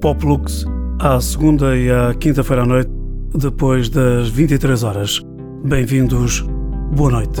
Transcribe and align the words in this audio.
Poplux 0.00 0.64
à 1.00 1.20
segunda 1.20 1.76
e 1.76 1.90
à 1.90 2.14
quinta-feira 2.14 2.62
à 2.62 2.66
noite, 2.66 2.90
depois 3.34 3.88
das 3.88 4.28
23 4.28 4.84
horas. 4.84 5.20
Bem-vindos, 5.64 6.44
boa 6.92 7.10
noite. 7.10 7.40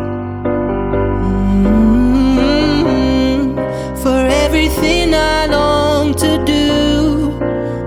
Everything 4.53 5.13
I 5.13 5.45
long 5.45 6.13
to 6.15 6.43
do, 6.43 7.39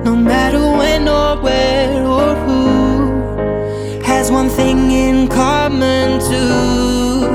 no 0.02 0.16
matter 0.16 0.60
when 0.60 1.06
or 1.06 1.36
where 1.42 2.02
or 2.06 2.34
who, 2.47 4.02
has 4.02 4.30
one 4.32 4.48
thing 4.48 4.91
in 4.91 5.28
common 5.28 6.20
too. 6.20 7.28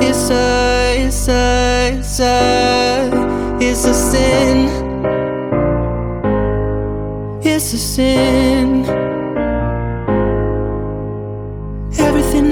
It's 0.00 0.30
a, 0.30 1.04
it's 1.04 1.28
a, 1.28 1.98
it's 1.98 2.20
a, 2.20 3.58
it's 3.60 3.84
a 3.86 3.92
sin. 3.92 4.68
It's 7.42 7.72
a 7.72 7.78
sin. 7.78 9.09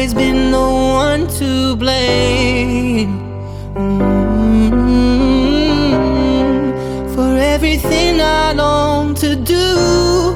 Always 0.00 0.14
been 0.14 0.50
the 0.50 0.58
one 0.58 1.26
to 1.26 1.76
blame. 1.76 3.20
Mm-hmm. 3.74 4.80
For 7.14 7.36
everything 7.36 8.22
I 8.22 8.54
long 8.54 9.14
to 9.16 9.36
do, 9.36 10.34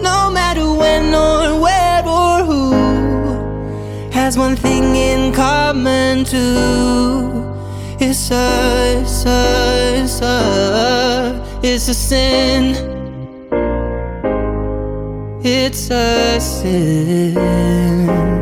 no 0.00 0.30
matter 0.30 0.72
when 0.72 1.14
or 1.14 1.60
where 1.60 2.02
or 2.06 2.42
who, 2.42 2.72
has 4.12 4.38
one 4.38 4.56
thing 4.56 4.96
in 4.96 5.34
common 5.34 6.24
too. 6.24 7.44
It's 8.00 8.30
a, 8.30 9.02
it's 9.02 9.26
a, 9.26 10.00
it's 10.02 10.22
a, 10.22 11.38
it's 11.62 11.88
a 11.88 11.94
sin. 11.94 12.74
It's 15.44 15.90
a 15.90 16.40
sin. 16.40 18.41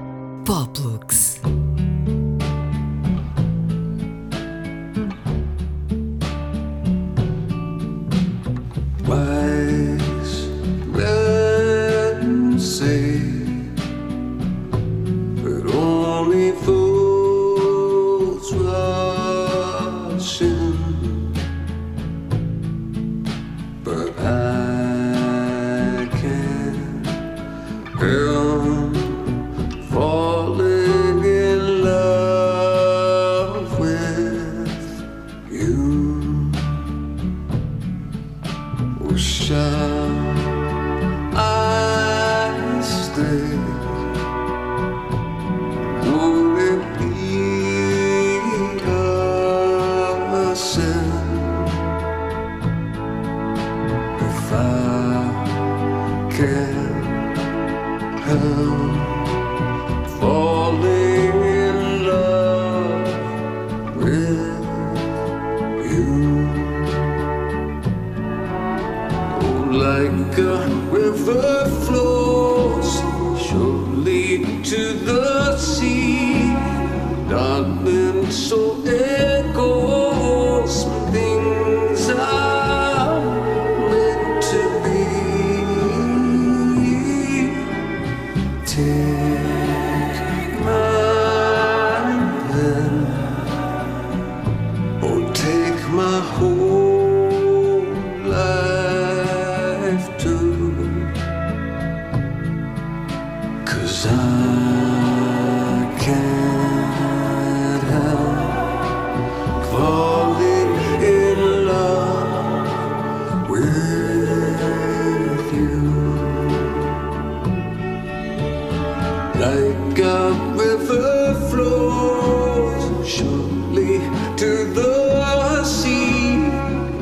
patiently 123.11 123.99
to 124.37 124.65
the 124.73 125.63
sea, 125.65 126.49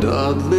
darling. 0.01 0.58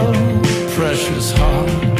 Música 0.00 1.99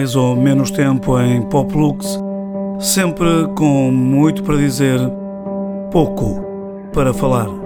mais 0.00 0.16
ou 0.16 0.34
menos 0.34 0.70
tempo 0.70 1.20
em 1.20 1.42
Poplux, 1.42 2.18
sempre 2.78 3.46
com 3.54 3.90
muito 3.92 4.42
para 4.42 4.56
dizer, 4.56 4.98
pouco 5.92 6.42
para 6.90 7.12
falar. 7.12 7.59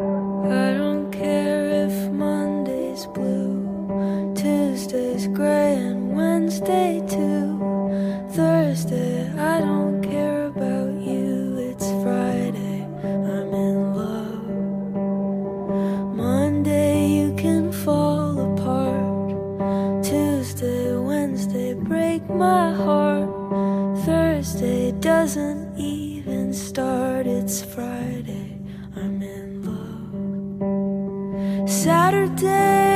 Saturday. 32.04 32.94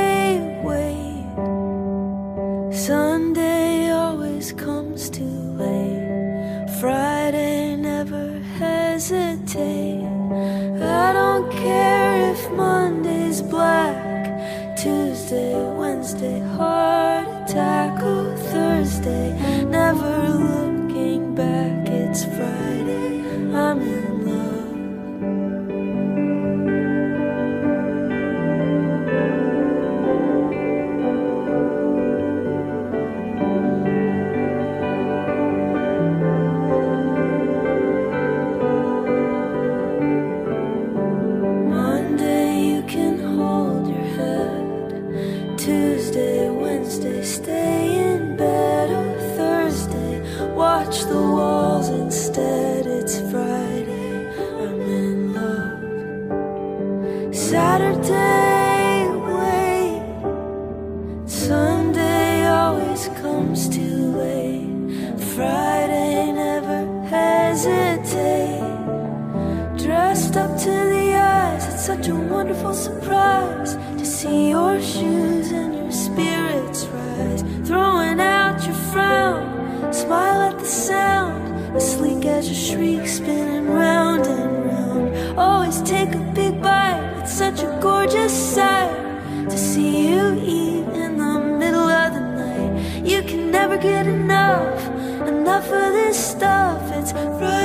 Over 97.15 97.58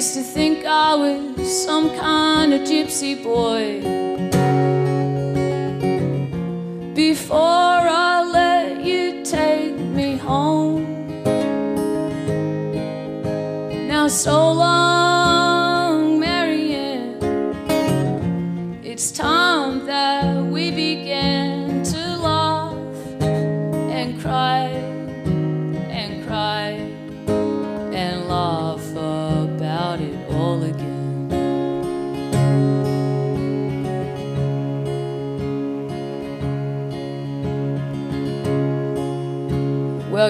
used 0.00 0.14
to 0.14 0.22
think 0.22 0.64
I 0.64 0.94
was 0.94 1.64
some 1.66 1.90
kind 1.94 2.54
of 2.54 2.62
gypsy 2.62 3.22
boy. 3.22 3.82
Before 6.94 7.82
I 8.08 8.24
let 8.24 8.82
you 8.82 9.22
take 9.22 9.76
me 9.76 10.16
home. 10.16 10.86
Now 13.88 14.08
so 14.08 14.52
long, 14.52 14.79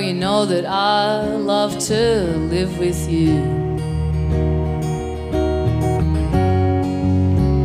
You 0.00 0.14
know 0.14 0.46
that 0.46 0.66
I 0.66 1.22
love 1.36 1.78
to 1.88 2.36
live 2.50 2.78
with 2.78 3.08
you. 3.08 3.60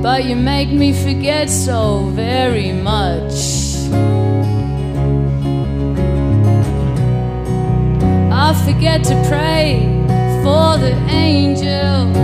but 0.05 0.23
you 0.25 0.35
make 0.35 0.69
me 0.69 0.93
forget 0.93 1.49
so 1.49 2.05
very 2.13 2.71
much. 2.71 3.33
I 8.31 8.53
forget 8.63 9.03
to 9.05 9.15
pray 9.27 9.79
for 10.43 10.77
the 10.77 10.93
angels, 11.09 12.15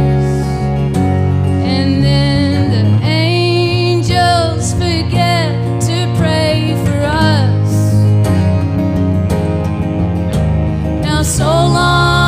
so 11.42 11.48
long. 11.48 12.21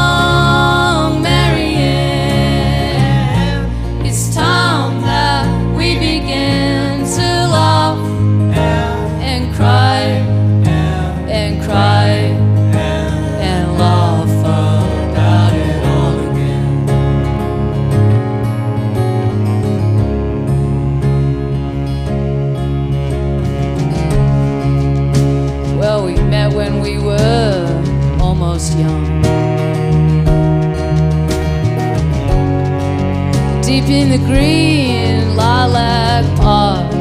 Deep 33.63 33.85
in 33.89 34.09
the 34.09 34.17
green 34.17 35.35
lilac 35.35 36.25
park. 36.37 36.93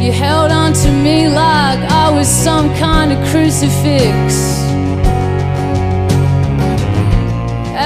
You 0.00 0.12
held 0.12 0.50
on 0.50 0.72
to 0.72 0.90
me 0.90 1.28
like 1.28 1.80
I 1.90 2.10
was 2.10 2.28
some 2.28 2.68
kind 2.76 3.12
of 3.12 3.18
crucifix. 3.30 4.60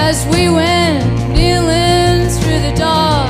As 0.07 0.25
we 0.27 0.49
went 0.49 1.03
kneeling 1.33 2.29
through 2.29 2.61
the 2.67 2.73
dark. 2.77 3.24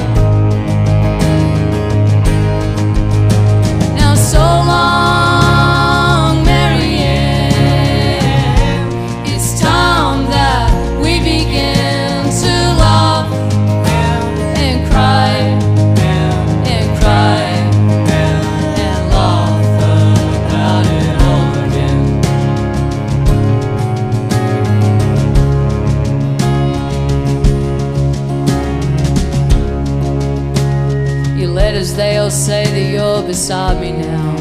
beside 33.35 33.81
me 33.81 33.91
now. 33.91 34.35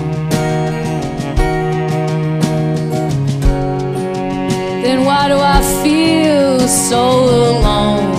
Then 4.85 5.05
why 5.05 5.27
do 5.27 5.37
I 5.57 5.61
feel 5.83 6.61
so 6.61 7.03
alone? 7.51 8.15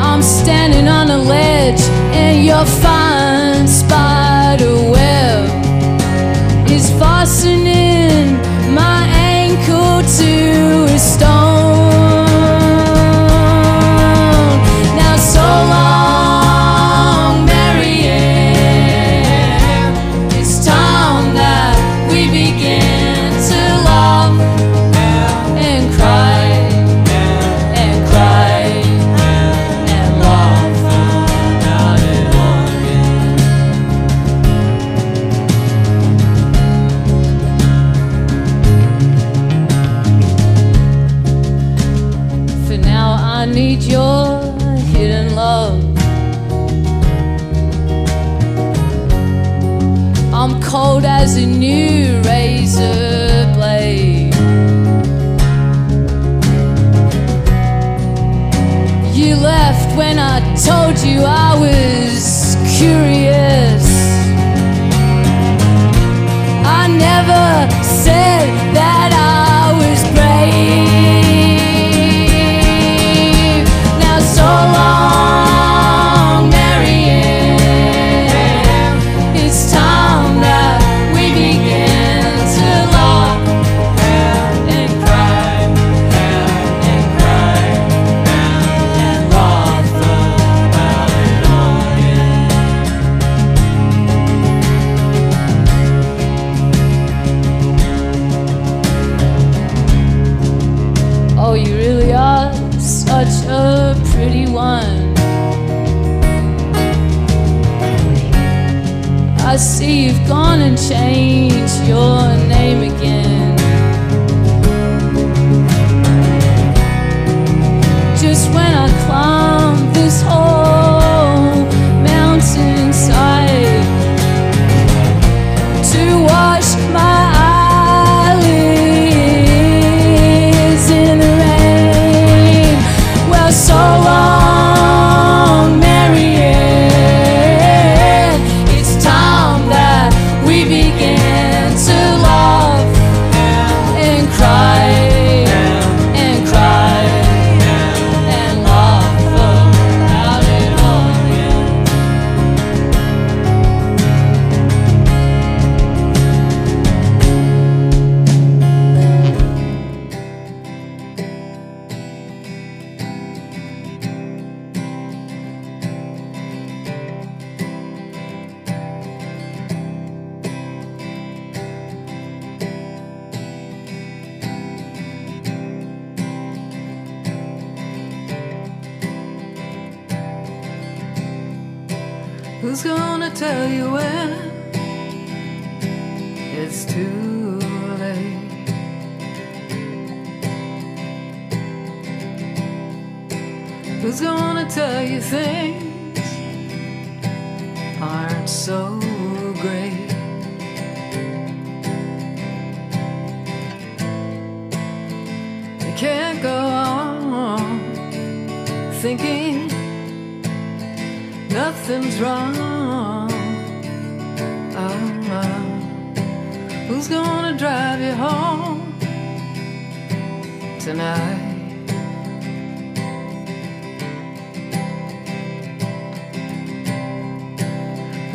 I'm 0.00 0.20
standing 0.20 0.88
on 0.88 1.10
a 1.10 1.18
ledge 1.18 1.82
and 2.12 2.44
you're 2.44 2.66
fine. 2.82 3.37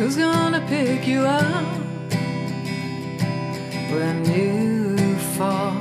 Who's 0.04 0.16
gonna 0.16 0.60
pick 0.68 1.06
you 1.06 1.20
up 1.20 1.64
when 3.90 4.22
you 4.26 5.16
fall? 5.34 5.72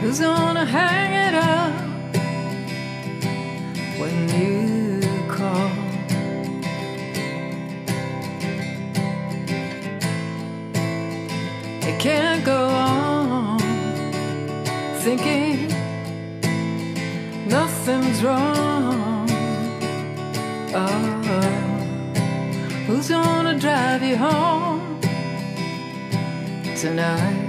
Who's 0.00 0.18
gonna 0.18 0.64
hang 0.64 1.12
it 1.26 1.34
up 1.34 1.74
when 4.00 4.16
you 4.36 5.00
call? 5.28 5.70
It 11.88 12.00
can't 12.00 12.44
go 12.44 12.66
on 12.66 13.60
thinking 15.04 15.45
wrong. 18.22 19.28
Oh, 20.74 21.22
who's 22.86 23.08
gonna 23.08 23.58
drive 23.58 24.02
you 24.02 24.16
home 24.16 25.00
tonight? 26.76 27.45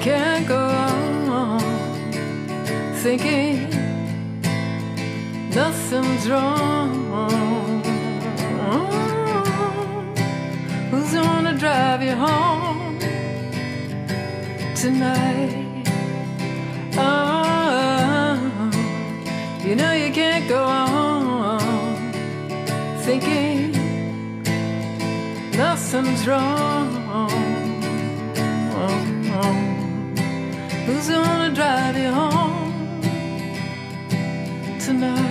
Can't 0.00 0.46
go 0.46 0.56
on 0.56 1.60
thinking 3.02 3.68
nothing's 5.50 6.30
wrong. 6.30 7.82
Who's 10.90 11.12
gonna 11.12 11.54
drive 11.58 12.02
you 12.02 12.14
home 12.14 12.98
tonight? 14.74 15.84
Oh, 16.96 18.38
you 19.64 19.74
know 19.74 19.92
you 19.92 20.12
can't 20.12 20.48
go 20.48 20.62
on 20.64 21.60
thinking 23.02 23.72
nothing's 25.56 26.26
wrong. 26.26 26.87
Who's 30.98 31.10
gonna 31.10 31.54
drive 31.54 31.96
you 31.96 32.12
home 32.12 32.72
tonight? 34.80 35.28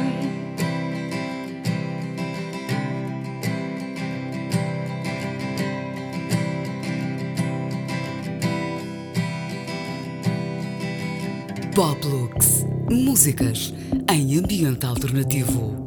Músicas 12.89 13.73
em 14.09 14.39
ambiente 14.39 14.85
alternativo. 14.85 15.86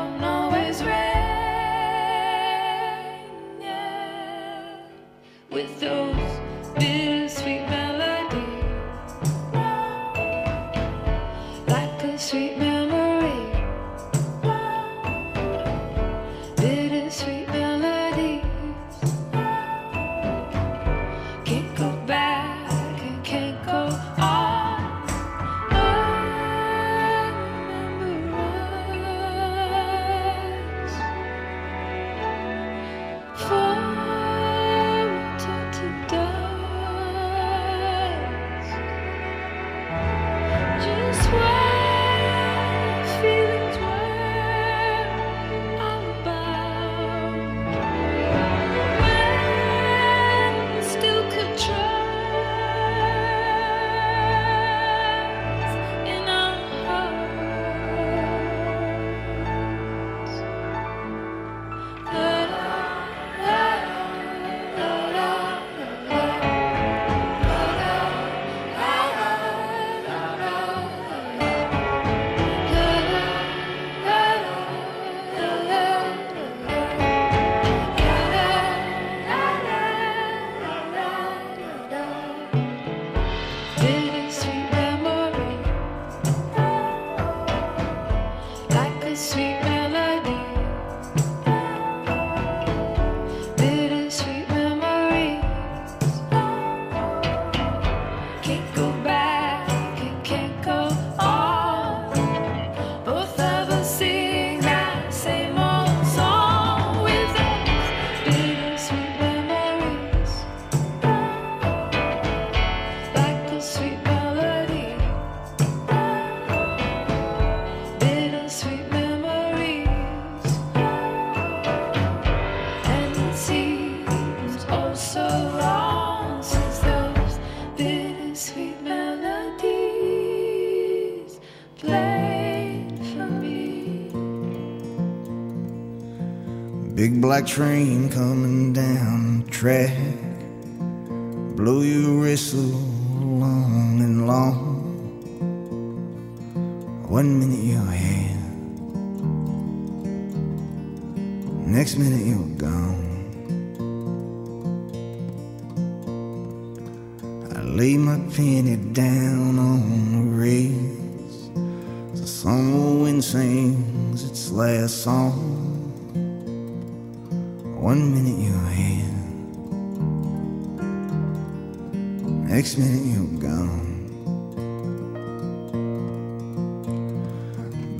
Black 137.31 137.47
train 137.47 138.09
coming 138.09 138.73
down 138.73 139.45
the 139.45 139.51
track. 139.51 140.20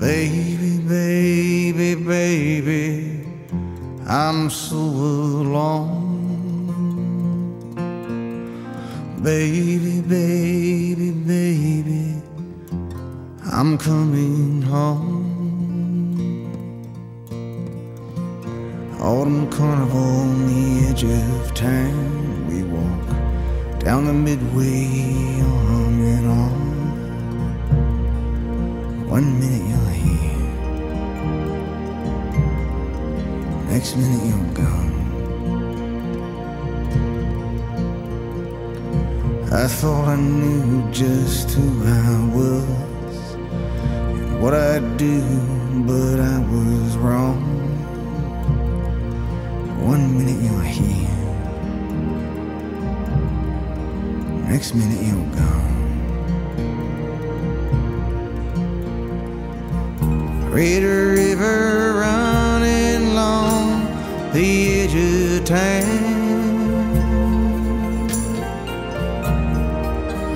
Baby, 0.02 0.80
baby, 0.80 1.94
baby, 1.94 3.24
I'm 4.08 4.50
so 4.50 4.76
alone. 4.76 6.02
Baby, 9.22 10.02
baby, 10.02 11.12
baby, 11.12 12.16
I'm 13.54 13.78
coming 13.78 14.64
home. 14.64 15.22
Autumn 19.00 19.52
carnival 19.52 20.02
on 20.02 20.48
the 20.48 20.88
edge 20.90 21.04
of 21.04 21.54
town. 21.54 22.48
We 22.50 22.64
walk 22.64 23.08
down 23.80 24.06
the 24.06 24.14
midway 24.14 25.42
arm 25.42 26.02
in 26.02 26.26
arm. 26.26 26.72
One 29.08 29.40
minute 29.40 29.81
next 33.82 33.96
minute 33.96 34.24
you're 34.30 34.54
gone. 34.54 34.94
I 39.52 39.66
thought 39.68 40.08
I 40.08 40.16
knew 40.18 40.92
just 40.92 41.50
who 41.50 41.84
I 41.84 42.26
was 42.38 43.34
and 43.34 44.40
what 44.40 44.54
I'd 44.54 44.98
do, 44.98 45.20
but 45.88 46.20
I 46.20 46.38
was 46.54 46.96
wrong. 46.96 47.42
One 49.84 50.16
minute 50.16 50.40
you're 50.46 50.62
here, 50.62 51.18
next 54.48 54.76
minute 54.76 55.02
you're 55.02 55.32
gone. 55.42 55.72
Red 60.52 60.84
River 60.84 61.92
along 61.98 62.21
the 64.34 64.82
edge 64.82 64.96
of 64.96 65.46
town. 65.46 66.32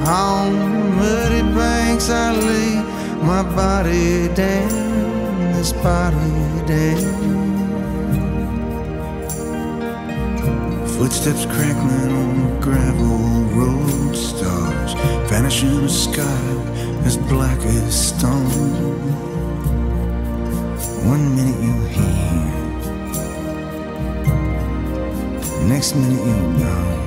On 0.05 0.53
muddy 0.97 1.41
banks 1.55 2.09
I 2.09 2.31
lay 2.33 2.75
my 3.23 3.43
body 3.55 4.27
down, 4.35 5.53
this 5.53 5.71
body 5.73 6.15
down. 6.67 7.35
Footsteps 10.97 11.45
crackling 11.45 12.11
on 12.21 12.29
the 12.41 12.59
gravel 12.61 13.17
road, 13.57 14.15
stars 14.15 14.93
vanish 15.29 15.63
in 15.63 15.81
the 15.81 15.89
sky 15.89 16.45
as 17.05 17.17
black 17.17 17.59
as 17.59 18.09
stone. 18.09 18.49
One 21.07 21.35
minute 21.35 21.59
you're 21.63 21.87
here, 21.89 22.14
next 25.85 25.95
minute 25.97 26.25
you're 26.25 26.53
gone. 26.65 26.97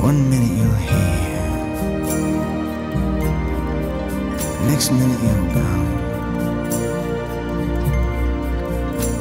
One 0.00 0.30
minute 0.30 0.54
you're 0.56 0.82
here, 0.86 1.50
next 4.70 4.92
minute 4.92 5.20
you're 5.20 5.48
gone. 5.54 5.88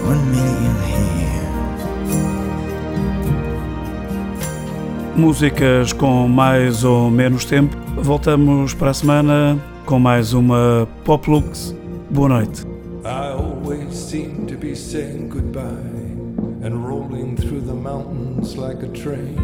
One 0.06 0.22
minute 0.30 0.62
you're 0.62 0.84
here. 0.86 1.48
Músicas 5.16 5.92
com 5.92 6.28
mais 6.28 6.84
ou 6.84 7.10
menos 7.10 7.46
tempo. 7.46 7.76
Voltamos 7.98 8.76
para 8.76 8.92
a 8.92 8.94
semana 8.94 9.58
com 9.88 9.98
mais 9.98 10.34
uma 10.34 10.88
Pop 11.04 11.28
Lux. 11.28 11.76
Boa 12.12 12.30
noite. 12.30 12.64
Like 18.58 18.82
a 18.82 18.88
train. 18.88 19.36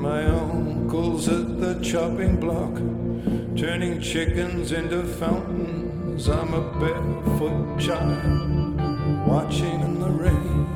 My 0.00 0.24
uncle's 0.24 1.28
at 1.28 1.60
the 1.60 1.78
chopping 1.82 2.40
block, 2.40 2.74
turning 3.56 4.00
chickens 4.00 4.72
into 4.72 5.02
fountains. 5.04 6.28
I'm 6.28 6.52
a 6.54 6.62
barefoot 6.80 7.78
child 7.78 8.80
watching 9.28 9.80
in 9.80 10.00
the 10.00 10.10
rain. 10.10 10.66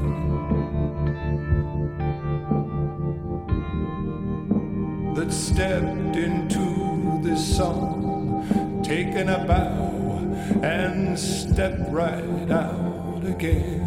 that 5.16 5.32
stepped 5.32 6.16
into 6.16 7.20
this 7.22 7.56
song, 7.56 7.99
taken 8.90 9.28
a 9.28 9.38
bow 9.46 10.60
and 10.64 11.16
stepped 11.16 11.88
right 11.90 12.50
out 12.50 13.22
again. 13.24 13.86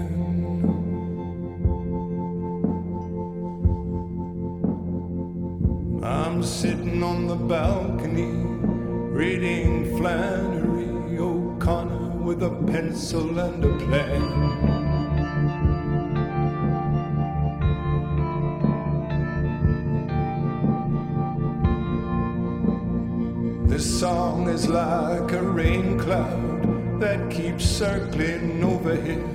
I'm 6.01 6.41
sitting 6.41 7.03
on 7.03 7.27
the 7.27 7.35
balcony 7.35 8.31
reading 9.11 9.97
Flannery 9.97 11.17
O'Connor 11.17 12.23
with 12.23 12.41
a 12.41 12.51
pencil 12.71 13.37
and 13.39 13.61
a 13.61 13.77
plan. 13.79 14.72
Circling 27.83 28.63
overhead. 28.63 29.32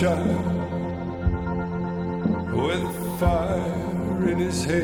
Child 0.00 0.44
with 2.52 3.18
fire 3.18 4.28
in 4.28 4.38
his 4.38 4.62
hair. 4.62 4.82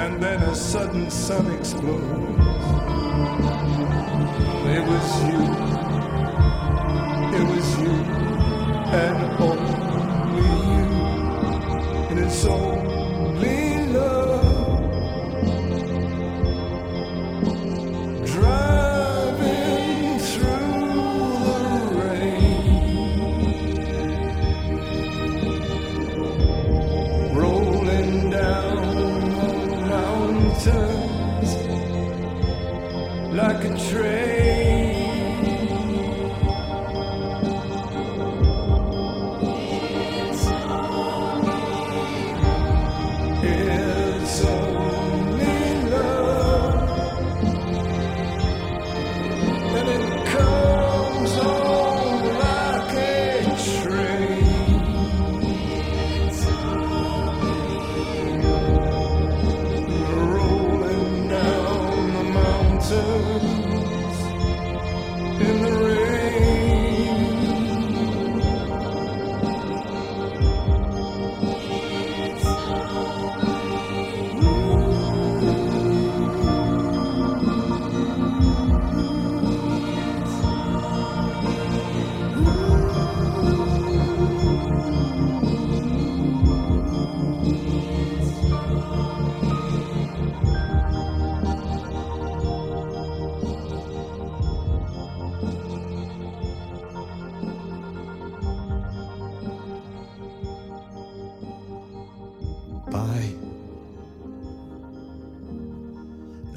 And 0.00 0.22
then 0.22 0.40
a 0.44 0.54
sudden 0.54 1.10
sun 1.10 1.50
explodes. 1.50 2.66
It 4.76 4.82
was 4.90 5.06
you. 5.26 5.42
It 7.38 7.44
was 7.50 7.80
you. 7.80 7.96
And 8.94 9.29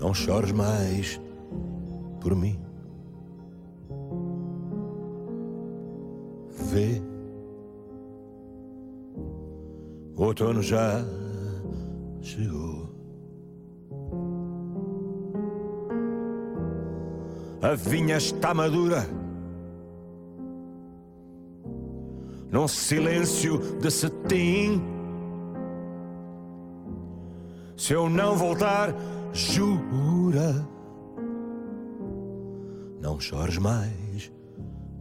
não 0.04 0.14
chores 0.14 0.52
mais 0.52 1.20
por 2.20 2.36
mim. 2.36 2.60
Vê, 6.50 7.02
o 10.18 10.24
outono 10.24 10.62
já 10.62 11.06
chegou. 12.22 12.90
A 17.62 17.74
vinha 17.74 18.18
está 18.18 18.54
madura. 18.54 19.08
Num 22.52 22.68
silêncio 22.68 23.58
de 23.80 23.90
cetim. 23.90 24.93
Se 27.84 27.92
eu 27.92 28.10
não 28.10 28.38
voltar, 28.38 28.96
jura. 29.34 30.66
Não 33.02 33.20
chores 33.20 33.58
mais 33.58 34.32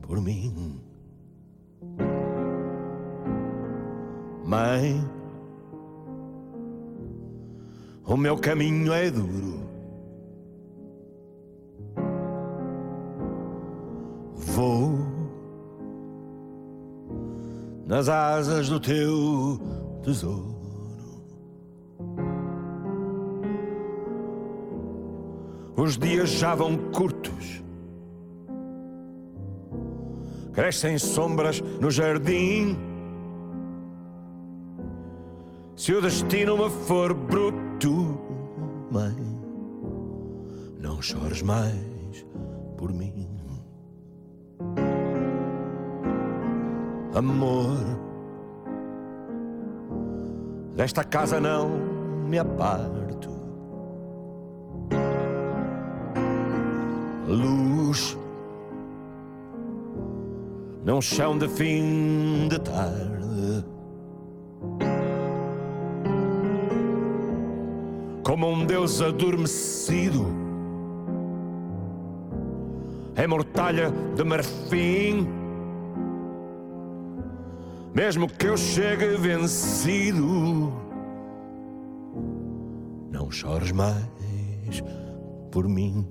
por 0.01 0.21
mim. 0.21 0.81
Mãe, 4.45 5.01
o 8.05 8.17
meu 8.17 8.37
caminho 8.37 8.93
é 8.93 9.13
duro. 9.13 9.61
Vou 14.35 14.99
nas 17.87 18.09
asas 18.09 18.69
do 18.69 18.81
teu 18.81 19.61
tesouro. 20.03 20.52
Os 25.83 25.99
dias 25.99 26.31
já 26.31 26.55
vão 26.55 26.77
curtos. 26.93 27.61
Crescem 30.53 30.97
sombras 30.97 31.61
no 31.61 31.91
jardim. 31.91 32.79
Se 35.75 35.93
o 35.93 36.01
destino 36.01 36.57
me 36.57 36.71
for 36.71 37.13
bruto, 37.13 38.17
mãe, 38.93 39.17
não 40.79 41.03
chores 41.03 41.43
mais 41.43 42.25
por 42.77 42.93
mim. 42.93 43.29
Amor, 47.13 47.77
desta 50.77 51.03
casa 51.03 51.41
não 51.41 51.71
me 52.29 52.39
aparto. 52.39 53.02
Num 61.03 61.17
chão 61.17 61.37
de 61.37 61.49
fim 61.49 62.47
de 62.49 62.61
tarde. 62.61 63.65
Como 68.23 68.49
um 68.49 68.65
Deus 68.65 69.03
adormecido, 69.03 70.27
em 73.17 73.27
mortalha 73.27 73.91
de 74.15 74.23
marfim. 74.23 75.27
Mesmo 77.93 78.29
que 78.29 78.47
eu 78.47 78.57
chegue 78.57 79.17
vencido, 79.17 80.73
não 83.11 83.29
chores 83.29 83.73
mais 83.73 84.05
por 85.51 85.67
mim. 85.67 86.07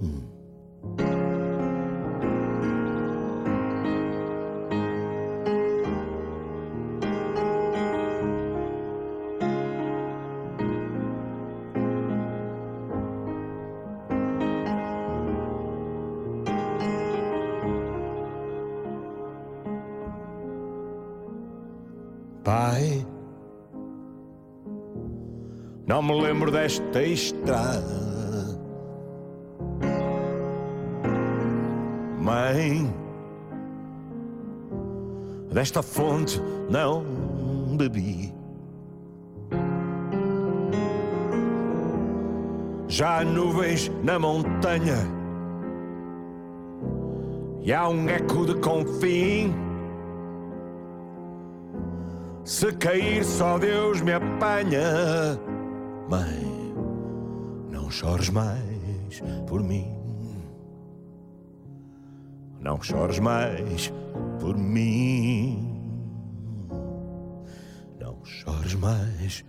Desta 26.61 27.01
estrada. 27.01 28.59
Mãe, 32.19 32.93
desta 35.51 35.81
fonte 35.81 36.39
não 36.69 37.03
bebi. 37.77 38.31
Já 42.87 43.19
há 43.19 43.23
nuvens 43.23 43.89
na 44.03 44.19
montanha 44.19 44.97
e 47.63 47.73
há 47.73 47.89
um 47.89 48.07
eco 48.07 48.45
de 48.45 48.55
confim. 48.55 49.51
Se 52.43 52.71
cair, 52.73 53.23
só 53.23 53.57
Deus 53.57 54.01
me 54.01 54.13
apanha. 54.13 55.39
Mãe, 56.09 56.50
chores 58.01 58.29
mais 58.31 59.21
por 59.47 59.61
mim. 59.61 59.93
Não 62.59 62.81
chores 62.81 63.19
mais 63.19 63.93
por 64.39 64.57
mim. 64.57 65.77
Não 67.99 68.25
chores 68.25 68.73
mais 68.73 69.45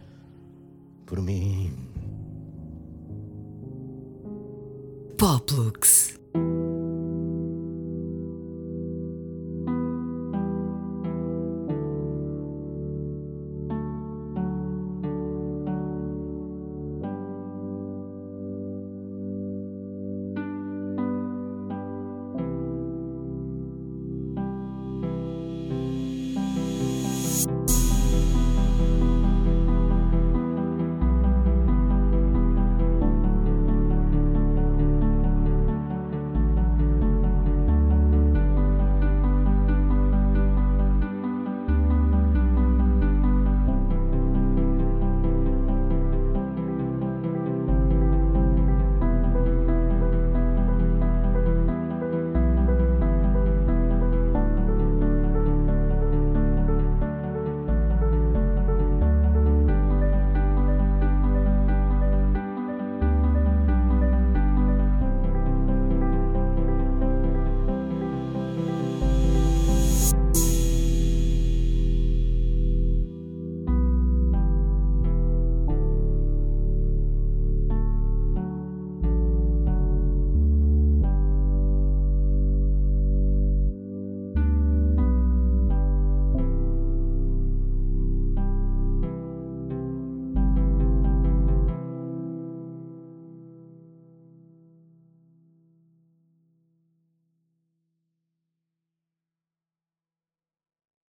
por 1.07 1.23
mim. 1.23 1.73
Poplux. 5.17 6.22